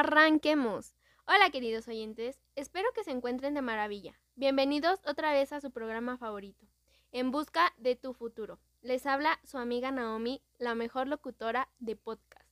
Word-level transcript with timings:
Arranquemos. 0.00 0.94
Hola 1.26 1.50
queridos 1.50 1.88
oyentes, 1.88 2.38
espero 2.54 2.86
que 2.94 3.02
se 3.02 3.10
encuentren 3.10 3.54
de 3.54 3.62
maravilla. 3.62 4.14
Bienvenidos 4.36 5.00
otra 5.04 5.32
vez 5.32 5.52
a 5.52 5.60
su 5.60 5.72
programa 5.72 6.16
favorito, 6.16 6.68
En 7.10 7.32
Busca 7.32 7.74
de 7.78 7.96
tu 7.96 8.14
Futuro. 8.14 8.60
Les 8.80 9.06
habla 9.06 9.40
su 9.42 9.58
amiga 9.58 9.90
Naomi, 9.90 10.40
la 10.58 10.76
mejor 10.76 11.08
locutora 11.08 11.68
de 11.80 11.96
podcast. 11.96 12.48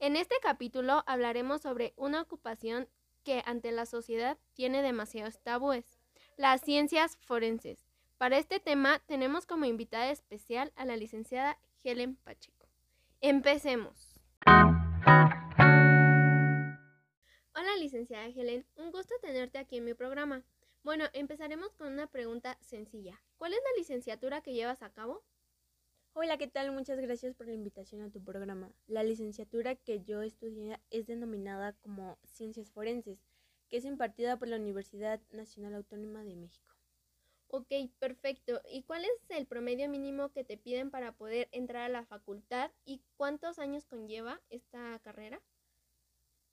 En 0.00 0.16
este 0.16 0.34
capítulo 0.42 1.02
hablaremos 1.06 1.62
sobre 1.62 1.94
una 1.96 2.20
ocupación 2.20 2.90
que 3.24 3.42
ante 3.46 3.72
la 3.72 3.86
sociedad 3.86 4.36
tiene 4.52 4.82
demasiados 4.82 5.40
tabúes, 5.40 5.98
las 6.36 6.60
ciencias 6.60 7.16
forenses. 7.22 7.86
Para 8.18 8.36
este 8.36 8.60
tema 8.60 8.98
tenemos 9.06 9.46
como 9.46 9.64
invitada 9.64 10.10
especial 10.10 10.74
a 10.76 10.84
la 10.84 10.98
licenciada 10.98 11.58
Helen 11.82 12.16
Pacheco. 12.16 12.68
Empecemos. 13.22 14.20
Hola, 17.66 17.78
licenciada 17.78 18.28
Helen. 18.28 18.64
Un 18.76 18.92
gusto 18.92 19.12
tenerte 19.20 19.58
aquí 19.58 19.78
en 19.78 19.84
mi 19.84 19.92
programa. 19.92 20.44
Bueno, 20.84 21.06
empezaremos 21.12 21.74
con 21.74 21.92
una 21.92 22.06
pregunta 22.06 22.56
sencilla. 22.60 23.20
¿Cuál 23.38 23.54
es 23.54 23.58
la 23.58 23.78
licenciatura 23.80 24.40
que 24.40 24.54
llevas 24.54 24.82
a 24.82 24.92
cabo? 24.92 25.24
Hola, 26.12 26.38
¿qué 26.38 26.46
tal? 26.46 26.70
Muchas 26.70 27.00
gracias 27.00 27.34
por 27.34 27.48
la 27.48 27.54
invitación 27.54 28.02
a 28.02 28.10
tu 28.12 28.22
programa. 28.22 28.70
La 28.86 29.02
licenciatura 29.02 29.74
que 29.74 30.00
yo 30.04 30.22
estudié 30.22 30.78
es 30.90 31.08
denominada 31.08 31.72
como 31.72 32.18
Ciencias 32.22 32.70
Forenses, 32.70 33.18
que 33.68 33.78
es 33.78 33.84
impartida 33.84 34.38
por 34.38 34.46
la 34.46 34.58
Universidad 34.58 35.20
Nacional 35.32 35.74
Autónoma 35.74 36.22
de 36.22 36.36
México. 36.36 36.72
Ok, 37.48 37.72
perfecto. 37.98 38.62
¿Y 38.70 38.84
cuál 38.84 39.04
es 39.04 39.30
el 39.30 39.44
promedio 39.44 39.88
mínimo 39.88 40.28
que 40.28 40.44
te 40.44 40.56
piden 40.56 40.92
para 40.92 41.16
poder 41.16 41.48
entrar 41.50 41.82
a 41.82 41.88
la 41.88 42.04
facultad 42.04 42.70
y 42.84 43.02
cuántos 43.16 43.58
años 43.58 43.86
conlleva 43.86 44.40
esta 44.50 45.00
carrera? 45.00 45.42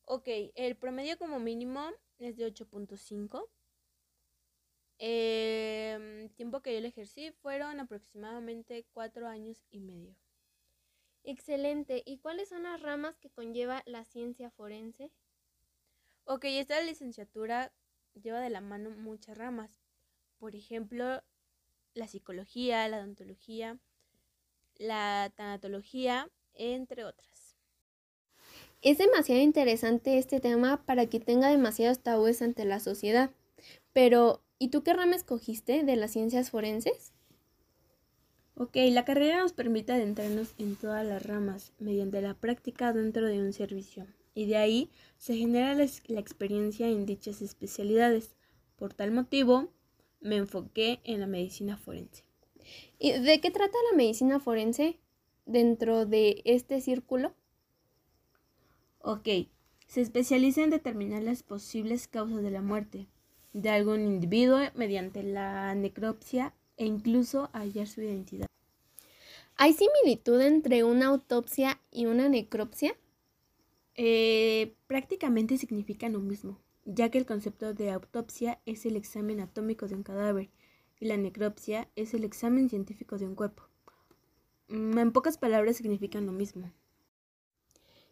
Ok, 0.06 0.28
el 0.56 0.76
promedio 0.76 1.18
como 1.18 1.40
mínimo 1.40 1.92
es 2.20 2.36
de 2.36 2.46
8.5. 2.46 3.50
El 5.00 6.32
tiempo 6.36 6.62
que 6.62 6.74
yo 6.74 6.82
lo 6.82 6.88
ejercí 6.88 7.32
fueron 7.32 7.80
aproximadamente 7.80 8.86
cuatro 8.92 9.28
años 9.28 9.66
y 9.70 9.80
medio. 9.80 10.16
Excelente. 11.24 12.04
¿Y 12.06 12.18
cuáles 12.18 12.50
son 12.50 12.64
las 12.64 12.82
ramas 12.82 13.18
que 13.18 13.30
conlleva 13.30 13.82
la 13.86 14.04
ciencia 14.04 14.52
forense? 14.52 15.12
Ok, 16.26 16.46
esta 16.46 16.80
licenciatura 16.82 17.74
lleva 18.14 18.40
de 18.42 18.50
la 18.50 18.62
mano 18.62 18.90
muchas 18.92 19.38
ramas. 19.38 19.82
Por 20.38 20.56
ejemplo, 20.56 21.24
la 21.94 22.08
psicología, 22.08 22.88
la 22.88 23.00
odontología, 23.00 23.80
la 24.76 25.32
tanatología, 25.36 26.30
entre 26.54 27.06
otras. 27.06 27.43
Es 28.84 28.98
demasiado 28.98 29.40
interesante 29.40 30.18
este 30.18 30.42
tema 30.42 30.86
para 30.86 31.06
que 31.06 31.22
tenga 31.22 31.48
demasiados 31.48 32.00
tabúes 32.00 32.42
ante 32.42 32.66
la 32.66 32.82
sociedad. 32.82 33.32
Pero, 33.94 34.44
¿y 34.60 34.68
tú 34.68 34.84
qué 34.84 34.92
rama 34.92 35.16
escogiste 35.16 35.84
de 35.84 35.96
las 35.96 36.12
ciencias 36.12 36.52
forenses? 36.52 37.14
Ok, 38.58 38.76
la 38.90 39.06
carrera 39.06 39.40
nos 39.40 39.54
permite 39.54 39.94
adentrarnos 39.94 40.54
en 40.58 40.76
todas 40.76 41.06
las 41.06 41.26
ramas 41.26 41.72
mediante 41.80 42.22
la 42.22 42.34
práctica 42.34 42.92
dentro 42.92 43.26
de 43.26 43.40
un 43.40 43.54
servicio 43.54 44.06
y 44.36 44.48
de 44.48 44.58
ahí 44.58 44.90
se 45.18 45.38
genera 45.38 45.74
la, 45.76 45.88
la 46.08 46.20
experiencia 46.20 46.90
en 46.90 47.06
dichas 47.06 47.42
especialidades. 47.42 48.36
Por 48.76 48.94
tal 48.94 49.12
motivo, 49.12 49.70
me 50.20 50.36
enfoqué 50.36 51.00
en 51.06 51.22
la 51.22 51.28
medicina 51.28 51.78
forense. 51.78 52.26
¿Y 53.00 53.14
de 53.14 53.40
qué 53.40 53.50
trata 53.50 53.78
la 53.92 53.98
medicina 53.98 54.42
forense 54.42 55.00
dentro 55.46 56.06
de 56.06 56.42
este 56.44 56.82
círculo? 56.82 57.34
Ok, 59.06 59.28
se 59.86 60.00
especializa 60.00 60.64
en 60.64 60.70
determinar 60.70 61.24
las 61.24 61.44
posibles 61.44 62.08
causas 62.08 62.42
de 62.42 62.52
la 62.52 62.62
muerte 62.62 63.10
de 63.52 63.70
algún 63.70 64.00
individuo 64.06 64.60
mediante 64.76 65.24
la 65.24 65.76
necropsia 65.76 66.54
e 66.78 66.86
incluso 66.86 67.50
hallar 67.52 67.86
su 67.86 68.02
identidad. 68.02 68.48
¿Hay 69.58 69.74
similitud 69.74 70.40
entre 70.40 70.86
una 70.86 71.08
autopsia 71.08 71.82
y 71.92 72.06
una 72.06 72.30
necropsia? 72.30 72.96
Eh, 73.96 74.74
prácticamente 74.88 75.58
significan 75.58 76.14
lo 76.14 76.20
mismo, 76.20 76.62
ya 76.86 77.12
que 77.12 77.18
el 77.18 77.26
concepto 77.26 77.74
de 77.74 77.92
autopsia 77.92 78.62
es 78.66 78.86
el 78.86 78.96
examen 78.96 79.42
atómico 79.42 79.86
de 79.90 79.96
un 79.96 80.04
cadáver 80.04 80.50
y 81.02 81.08
la 81.08 81.18
necropsia 81.18 81.90
es 81.98 82.14
el 82.14 82.24
examen 82.24 82.70
científico 82.70 83.18
de 83.18 83.28
un 83.28 83.36
cuerpo. 83.36 83.64
Mm, 84.70 84.98
en 84.98 85.12
pocas 85.12 85.38
palabras 85.38 85.76
significan 85.76 86.26
lo 86.26 86.32
mismo. 86.32 86.72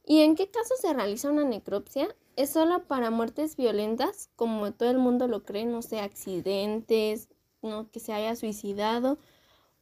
¿Y 0.05 0.21
en 0.21 0.35
qué 0.35 0.49
caso 0.49 0.75
se 0.79 0.93
realiza 0.93 1.29
una 1.29 1.43
necropsia? 1.43 2.15
¿Es 2.35 2.51
solo 2.51 2.85
para 2.87 3.11
muertes 3.11 3.55
violentas, 3.55 4.29
como 4.35 4.73
todo 4.73 4.89
el 4.89 4.97
mundo 4.97 5.27
lo 5.27 5.43
cree, 5.43 5.65
no 5.65 5.81
sé, 5.81 5.99
accidentes, 5.99 7.29
no 7.61 7.89
que 7.91 7.99
se 7.99 8.13
haya 8.13 8.35
suicidado? 8.35 9.19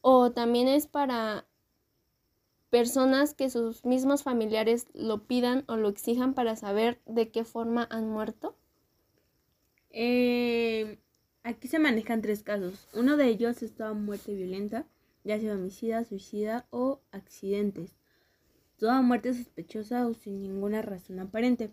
¿O 0.01 0.31
también 0.31 0.67
es 0.67 0.87
para 0.87 1.47
personas 2.69 3.33
que 3.33 3.49
sus 3.49 3.85
mismos 3.85 4.23
familiares 4.23 4.87
lo 4.93 5.25
pidan 5.25 5.63
o 5.67 5.77
lo 5.77 5.89
exijan 5.89 6.33
para 6.33 6.55
saber 6.55 7.01
de 7.05 7.31
qué 7.31 7.45
forma 7.45 7.87
han 7.89 8.09
muerto? 8.09 8.55
Eh, 9.91 10.99
aquí 11.43 11.67
se 11.67 11.79
manejan 11.79 12.21
tres 12.21 12.43
casos. 12.43 12.87
Uno 12.93 13.15
de 13.15 13.27
ellos 13.27 13.63
es 13.63 13.73
toda 13.73 13.93
muerte 13.93 14.33
violenta, 14.33 14.85
ya 15.23 15.39
sea 15.39 15.53
homicida, 15.53 16.03
suicida 16.03 16.67
o 16.71 16.99
accidentes 17.11 17.98
toda 18.79 19.01
muerte 19.01 19.33
sospechosa 19.33 20.07
o 20.07 20.13
sin 20.13 20.41
ninguna 20.41 20.81
razón 20.81 21.19
aparente. 21.19 21.69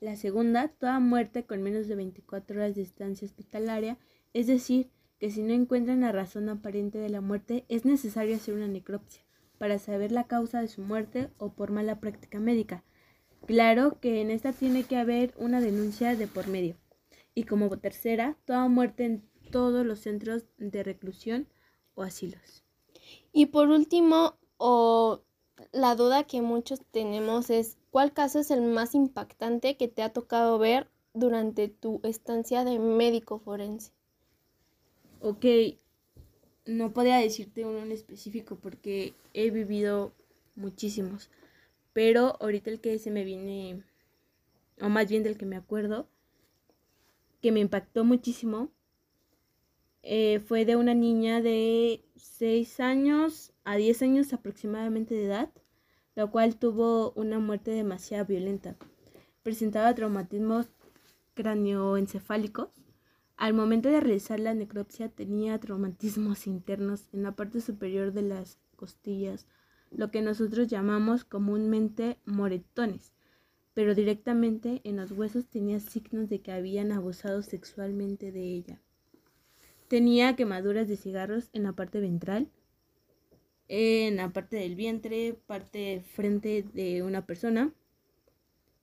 La 0.00 0.16
segunda, 0.16 0.68
toda 0.68 0.98
muerte 0.98 1.44
con 1.44 1.62
menos 1.62 1.86
de 1.86 1.94
24 1.94 2.56
horas 2.56 2.74
de 2.74 2.82
estancia 2.82 3.26
hospitalaria, 3.26 3.98
es 4.34 4.46
decir, 4.46 4.90
que 5.18 5.30
si 5.30 5.42
no 5.42 5.52
encuentran 5.52 6.00
la 6.00 6.12
razón 6.12 6.48
aparente 6.48 6.98
de 6.98 7.10
la 7.10 7.20
muerte, 7.20 7.64
es 7.68 7.84
necesario 7.84 8.36
hacer 8.36 8.54
una 8.54 8.66
necropsia 8.66 9.22
para 9.58 9.78
saber 9.78 10.10
la 10.10 10.26
causa 10.26 10.60
de 10.60 10.68
su 10.68 10.80
muerte 10.80 11.28
o 11.38 11.52
por 11.52 11.70
mala 11.70 12.00
práctica 12.00 12.40
médica. 12.40 12.82
Claro 13.46 14.00
que 14.00 14.20
en 14.20 14.30
esta 14.30 14.52
tiene 14.52 14.84
que 14.84 14.96
haber 14.96 15.34
una 15.36 15.60
denuncia 15.60 16.16
de 16.16 16.26
por 16.26 16.48
medio. 16.48 16.76
Y 17.34 17.44
como 17.44 17.68
tercera, 17.78 18.36
toda 18.44 18.68
muerte 18.68 19.04
en 19.04 19.22
todos 19.50 19.84
los 19.84 20.00
centros 20.00 20.46
de 20.58 20.82
reclusión 20.82 21.46
o 21.94 22.02
asilos. 22.02 22.64
Y 23.32 23.46
por 23.46 23.68
último, 23.68 24.38
o 24.56 25.22
la 25.72 25.94
duda 25.94 26.24
que 26.24 26.42
muchos 26.42 26.80
tenemos 26.90 27.50
es 27.50 27.76
cuál 27.90 28.12
caso 28.12 28.38
es 28.38 28.50
el 28.50 28.62
más 28.62 28.94
impactante 28.94 29.76
que 29.76 29.88
te 29.88 30.02
ha 30.02 30.12
tocado 30.12 30.58
ver 30.58 30.88
durante 31.14 31.68
tu 31.68 32.00
estancia 32.04 32.64
de 32.64 32.78
médico 32.78 33.38
forense. 33.38 33.92
Ok, 35.20 35.44
no 36.66 36.92
podría 36.92 37.16
decirte 37.16 37.64
uno 37.64 37.78
en 37.80 37.92
específico 37.92 38.56
porque 38.56 39.14
he 39.34 39.50
vivido 39.50 40.12
muchísimos, 40.56 41.30
pero 41.92 42.36
ahorita 42.40 42.70
el 42.70 42.80
que 42.80 42.98
se 42.98 43.10
me 43.10 43.24
viene, 43.24 43.82
o 44.80 44.88
más 44.88 45.08
bien 45.08 45.22
del 45.22 45.36
que 45.36 45.46
me 45.46 45.56
acuerdo, 45.56 46.06
que 47.42 47.52
me 47.52 47.60
impactó 47.60 48.04
muchísimo, 48.04 48.70
eh, 50.02 50.40
fue 50.40 50.64
de 50.64 50.76
una 50.76 50.94
niña 50.94 51.42
de 51.42 52.04
6 52.16 52.80
años 52.80 53.52
a 53.64 53.76
10 53.76 54.02
años 54.02 54.32
aproximadamente 54.32 55.14
de 55.14 55.26
edad, 55.26 55.50
la 56.14 56.26
cual 56.26 56.56
tuvo 56.56 57.12
una 57.12 57.38
muerte 57.38 57.70
demasiado 57.70 58.26
violenta. 58.26 58.76
Presentaba 59.42 59.94
traumatismos 59.94 60.68
craneoencefálicos. 61.34 62.68
Al 63.36 63.54
momento 63.54 63.88
de 63.88 64.00
realizar 64.00 64.40
la 64.40 64.54
necropsia 64.54 65.08
tenía 65.08 65.58
traumatismos 65.58 66.46
internos 66.46 67.08
en 67.12 67.22
la 67.22 67.32
parte 67.32 67.60
superior 67.60 68.12
de 68.12 68.22
las 68.22 68.58
costillas, 68.76 69.46
lo 69.90 70.10
que 70.10 70.22
nosotros 70.22 70.68
llamamos 70.68 71.24
comúnmente 71.24 72.18
moretones, 72.24 73.12
pero 73.74 73.94
directamente 73.94 74.80
en 74.84 74.96
los 74.96 75.12
huesos 75.12 75.46
tenía 75.46 75.80
signos 75.80 76.28
de 76.28 76.40
que 76.40 76.52
habían 76.52 76.92
abusado 76.92 77.42
sexualmente 77.42 78.30
de 78.32 78.42
ella. 78.42 78.80
Tenía 79.90 80.36
quemaduras 80.36 80.86
de 80.86 80.96
cigarros 80.96 81.50
en 81.52 81.64
la 81.64 81.72
parte 81.72 81.98
ventral, 81.98 82.48
en 83.66 84.18
la 84.18 84.32
parte 84.32 84.56
del 84.56 84.76
vientre, 84.76 85.36
parte 85.48 86.04
frente 86.14 86.62
de 86.62 87.02
una 87.02 87.26
persona. 87.26 87.74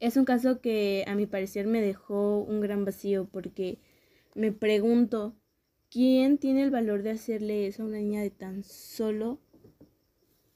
Es 0.01 0.17
un 0.17 0.25
caso 0.25 0.59
que 0.59 1.05
a 1.07 1.15
mi 1.15 1.25
parecer 1.25 1.65
me 1.65 1.79
dejó 1.79 2.39
un 2.39 2.59
gran 2.59 2.83
vacío 2.83 3.25
porque 3.31 3.79
me 4.35 4.51
pregunto, 4.51 5.33
¿quién 5.89 6.39
tiene 6.39 6.63
el 6.63 6.71
valor 6.71 7.03
de 7.03 7.11
hacerle 7.11 7.67
eso 7.67 7.83
a 7.83 7.85
una 7.85 7.99
niña 7.99 8.21
de 8.21 8.31
tan 8.31 8.65
solo 8.65 9.39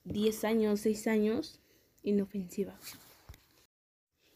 10 0.03 0.43
años, 0.43 0.81
6 0.81 1.07
años, 1.07 1.61
inofensiva? 2.03 2.77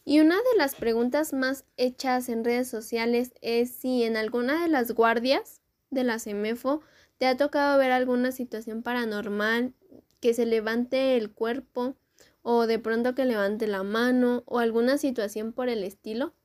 Y 0.06 0.22
una 0.22 0.38
de 0.38 0.58
las 0.58 0.76
preguntas 0.76 1.34
más 1.34 1.66
hechas 1.76 2.30
en 2.30 2.46
redes 2.46 2.70
sociales 2.70 3.34
es 3.42 3.70
si 3.72 4.04
en 4.04 4.16
alguna 4.16 4.64
de 4.64 4.70
las 4.70 4.94
guardias 4.94 5.62
de 5.96 6.04
la 6.04 6.20
CEMEFO, 6.20 6.82
¿te 7.18 7.26
ha 7.26 7.36
tocado 7.36 7.80
ver 7.80 7.92
alguna 7.92 8.32
situación 8.32 8.84
paranormal, 8.84 9.74
que 10.20 10.36
se 10.36 10.46
levante 10.46 11.18
el 11.18 11.32
cuerpo 11.32 11.96
o 12.44 12.68
de 12.68 12.78
pronto 12.78 13.16
que 13.16 13.26
levante 13.26 13.66
la 13.66 13.82
mano 13.82 14.44
o 14.46 14.60
alguna 14.60 15.00
situación 15.00 15.52
por 15.52 15.70
el 15.70 15.84
estilo? 15.84 16.36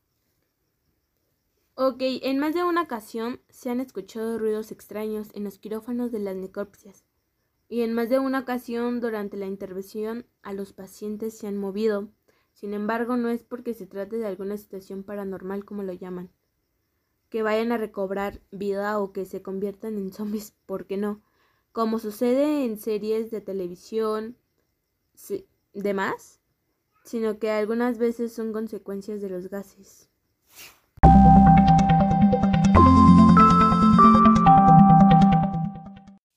Ok, 1.75 1.99
en 2.01 2.39
más 2.39 2.55
de 2.55 2.65
una 2.65 2.83
ocasión 2.83 3.41
se 3.49 3.71
han 3.71 3.81
escuchado 3.81 4.39
ruidos 4.39 4.71
extraños 4.71 5.29
en 5.35 5.45
los 5.45 5.59
quirófanos 5.59 6.13
de 6.13 6.19
las 6.19 6.37
necropsias 6.37 7.05
y 7.71 7.83
en 7.83 7.95
más 7.95 8.11
de 8.11 8.19
una 8.19 8.41
ocasión 8.41 9.01
durante 9.01 9.37
la 9.37 9.47
intervención 9.47 10.27
a 10.43 10.53
los 10.53 10.73
pacientes 10.73 11.39
se 11.39 11.47
han 11.47 11.57
movido. 11.57 12.11
Sin 12.53 12.75
embargo, 12.75 13.17
no 13.17 13.29
es 13.29 13.45
porque 13.45 13.75
se 13.75 13.87
trate 13.87 14.17
de 14.17 14.27
alguna 14.27 14.57
situación 14.57 15.05
paranormal 15.05 15.65
como 15.65 15.83
lo 15.83 15.93
llaman. 15.93 16.31
Que 17.31 17.43
vayan 17.45 17.71
a 17.71 17.77
recobrar 17.77 18.41
vida 18.51 18.99
o 18.99 19.13
que 19.13 19.25
se 19.25 19.41
conviertan 19.41 19.97
en 19.97 20.13
zombies, 20.13 20.53
¿por 20.67 20.87
qué 20.87 20.97
no? 20.97 21.23
Como 21.71 22.01
sucede 22.01 22.65
en 22.65 22.77
series 22.77 23.31
de 23.31 23.41
televisión, 23.41 24.37
demás, 25.73 26.41
sino 27.05 27.39
que 27.39 27.51
algunas 27.51 27.99
veces 27.99 28.33
son 28.33 28.53
consecuencias 28.53 29.21
de 29.21 29.31
los 29.31 29.49
gases. 29.49 30.11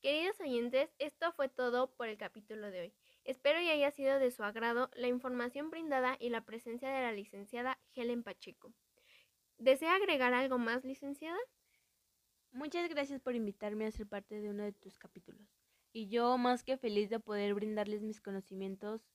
Queridos 0.00 0.40
oyentes, 0.40 0.90
esto 1.00 1.32
fue 1.32 1.48
todo 1.48 1.92
por 1.96 2.08
el 2.08 2.16
capítulo 2.16 2.70
de 2.70 2.80
hoy. 2.82 2.94
Espero 3.24 3.60
y 3.60 3.68
haya 3.68 3.90
sido 3.90 4.20
de 4.20 4.30
su 4.30 4.44
agrado 4.44 4.90
la 4.94 5.08
información 5.08 5.70
brindada 5.70 6.16
y 6.20 6.28
la 6.28 6.42
presencia 6.42 6.88
de 6.90 7.02
la 7.02 7.10
licenciada 7.10 7.80
Helen 7.94 8.22
Pacheco. 8.22 8.72
¿Desea 9.58 9.94
agregar 9.94 10.34
algo 10.34 10.58
más, 10.58 10.84
licenciada? 10.84 11.38
Muchas 12.50 12.88
gracias 12.88 13.20
por 13.20 13.34
invitarme 13.34 13.86
a 13.86 13.90
ser 13.90 14.06
parte 14.06 14.40
de 14.40 14.50
uno 14.50 14.64
de 14.64 14.72
tus 14.72 14.98
capítulos. 14.98 15.48
Y 15.92 16.08
yo 16.08 16.36
más 16.38 16.64
que 16.64 16.76
feliz 16.76 17.08
de 17.08 17.20
poder 17.20 17.54
brindarles 17.54 18.02
mis 18.02 18.20
conocimientos 18.20 19.08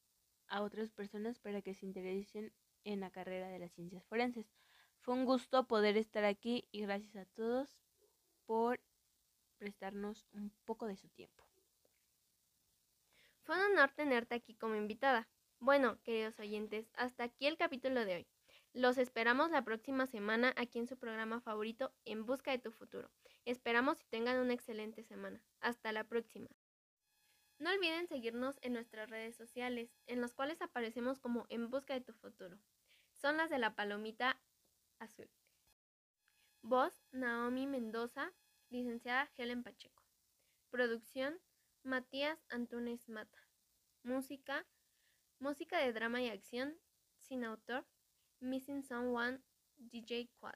a 0.48 0.62
otras 0.62 0.92
personas 0.92 1.40
para 1.40 1.62
que 1.62 1.74
se 1.74 1.86
interesen 1.86 2.54
en 2.84 3.02
la 3.02 3.12
carrera 3.12 3.50
de 3.50 3.60
las 3.60 3.72
ciencias 3.74 4.06
forenses. 4.08 4.52
Fue 5.00 5.14
un 5.14 5.26
gusto 5.26 5.68
poder 5.68 5.98
estar 5.98 6.24
aquí 6.24 6.68
y 6.72 6.82
gracias 6.82 7.16
a 7.16 7.26
todos 7.26 7.78
por 8.46 8.80
prestarnos 9.58 10.26
un 10.32 10.52
poco 10.66 10.88
de 10.88 10.96
su 10.96 11.10
tiempo. 11.10 11.46
Fue 13.44 13.56
un 13.56 13.74
honor 13.74 13.92
tenerte 13.92 14.36
aquí 14.36 14.56
como 14.56 14.76
invitada. 14.76 15.28
Bueno, 15.60 16.00
queridos 16.04 16.40
oyentes, 16.40 16.90
hasta 16.94 17.26
aquí 17.26 17.46
el 17.48 17.58
capítulo 17.58 18.06
de 18.06 18.16
hoy. 18.16 18.28
Los 18.74 19.00
esperamos 19.00 19.50
la 19.50 19.64
próxima 19.64 20.06
semana 20.06 20.54
aquí 20.56 20.78
en 20.78 20.88
su 20.88 20.96
programa 20.96 21.42
favorito 21.42 21.92
En 22.06 22.26
Busca 22.26 22.52
de 22.52 22.60
tu 22.60 22.72
Futuro. 22.72 23.10
Esperamos 23.46 24.00
y 24.02 24.06
tengan 24.06 24.38
una 24.38 24.54
excelente 24.54 25.04
semana. 25.04 25.42
Hasta 25.60 25.92
la 25.92 26.04
próxima. 26.04 26.50
No 27.58 27.72
olviden 27.72 28.08
seguirnos 28.08 28.60
en 28.62 28.74
nuestras 28.74 29.10
redes 29.10 29.36
sociales, 29.36 29.98
en 30.06 30.22
las 30.22 30.36
cuales 30.36 30.62
aparecemos 30.62 31.20
como 31.20 31.48
En 31.50 31.72
Busca 31.72 31.96
de 31.96 32.02
tu 32.02 32.14
Futuro. 32.14 32.60
Son 33.16 33.38
las 33.38 33.50
de 33.50 33.58
la 33.58 33.76
palomita 33.76 34.40
azul. 35.00 35.30
Voz, 36.62 37.04
Naomi 37.12 37.66
Mendoza, 37.66 38.32
licenciada 38.70 39.32
Helen 39.36 39.64
Pacheco. 39.64 40.04
Producción, 40.70 41.42
Matías 41.82 42.46
Antunes 42.50 43.10
Mata. 43.10 43.48
Música, 44.04 44.68
música 45.40 45.80
de 45.80 45.92
drama 45.92 46.22
y 46.22 46.30
acción, 46.30 46.80
sin 47.18 47.44
autor, 47.44 47.88
Missing 48.42 48.84
Someone, 48.84 49.42
DJ 49.78 50.30
Quad. 50.40 50.56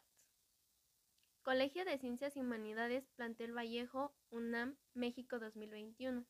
Colegio 1.41 1.83
de 1.83 1.97
Ciencias 1.97 2.37
y 2.37 2.39
Humanidades, 2.39 3.09
Plantel 3.17 3.53
Vallejo, 3.53 4.15
UNAM, 4.29 4.77
México 4.93 5.37
2021. 5.37 6.25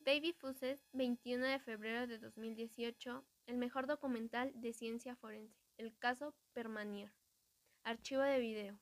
David 0.00 0.34
Fuses, 0.38 0.78
21 0.92 1.46
de 1.46 1.58
febrero 1.58 2.06
de 2.06 2.18
2018, 2.18 3.24
el 3.46 3.56
mejor 3.56 3.86
documental 3.86 4.52
de 4.54 4.74
ciencia 4.74 5.16
forense, 5.16 5.58
el 5.78 5.96
caso 5.96 6.34
Permanier. 6.52 7.10
Archivo 7.82 8.20
de 8.20 8.40
video. 8.40 8.78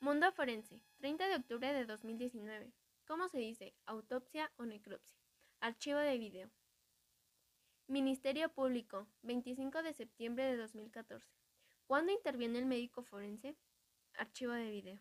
Mundo 0.00 0.32
Forense, 0.32 0.80
30 0.96 1.28
de 1.28 1.36
octubre 1.36 1.72
de 1.74 1.84
2019. 1.84 2.72
¿Cómo 3.06 3.28
se 3.28 3.38
dice? 3.38 3.74
Autopsia 3.84 4.50
o 4.56 4.64
necropsia. 4.64 5.18
Archivo 5.60 5.98
de 5.98 6.16
video. 6.16 6.50
Ministerio 7.88 8.48
Público, 8.48 9.06
25 9.22 9.84
de 9.84 9.92
septiembre 9.92 10.44
de 10.44 10.56
2014. 10.56 11.24
¿Cuándo 11.86 12.10
interviene 12.10 12.58
el 12.58 12.66
médico 12.66 13.04
forense? 13.04 13.56
Archivo 14.14 14.54
de 14.54 14.70
video. 14.72 15.00